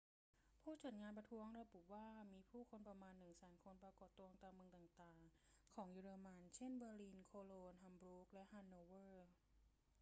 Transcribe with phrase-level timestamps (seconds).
[0.61, 9.27] ผู้จัดงานประท้วงระบุว่ามีผู้คนประมาณ 100,000 คนปรากฏตัวตามเมืองต่าง ๆ ของเยอรมัน เช่น เบอร์ลิน โคโลญ ฮัมบูร์ก และฮันโนเวอร์